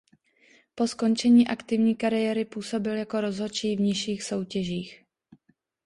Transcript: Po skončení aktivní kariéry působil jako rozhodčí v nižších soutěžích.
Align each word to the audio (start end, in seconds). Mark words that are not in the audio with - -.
Po 0.75 0.87
skončení 0.87 1.47
aktivní 1.47 1.95
kariéry 1.95 2.45
působil 2.45 2.93
jako 2.93 3.21
rozhodčí 3.21 3.75
v 3.75 3.79
nižších 3.79 4.23
soutěžích. 4.23 5.03